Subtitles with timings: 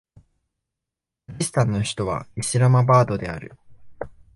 [1.27, 3.53] パキスタンの首都はイスラマバードである